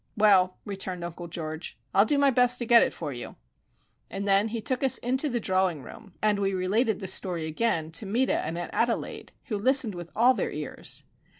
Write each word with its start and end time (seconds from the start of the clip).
"Well," 0.17 0.57
returned 0.65 1.03
Uncle 1.03 1.27
George, 1.27 1.77
"I'll 1.93 2.07
do 2.07 2.17
my 2.17 2.31
best 2.31 2.57
to 2.57 2.65
get 2.65 2.81
it 2.81 2.91
for 2.91 3.13
you." 3.13 3.35
And 4.09 4.27
then 4.27 4.47
he 4.47 4.59
took 4.59 4.81
us 4.81 4.97
into 4.97 5.29
the 5.29 5.39
drawing 5.39 5.83
room, 5.83 6.13
and 6.23 6.39
we 6.39 6.55
related 6.55 6.99
the 6.99 7.07
story 7.07 7.45
again 7.45 7.91
to 7.91 8.07
Meta 8.07 8.39
and 8.43 8.57
Aunt 8.57 8.73
Adelaide, 8.73 9.31
who 9.45 9.57
listened 9.59 9.93
with 9.93 10.09
all 10.15 10.33
their 10.33 10.49
ears. 10.49 11.03